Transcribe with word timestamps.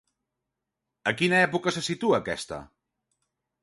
A 1.13 1.15
quina 1.21 1.43
època 1.43 1.77
se 1.79 1.87
situa 1.91 2.21
aquesta? 2.25 2.63